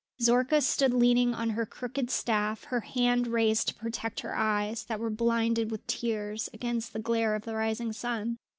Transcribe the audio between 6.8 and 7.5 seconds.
the glare of